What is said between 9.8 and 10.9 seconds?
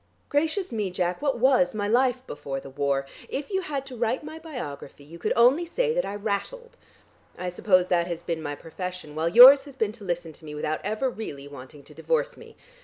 to listen to me without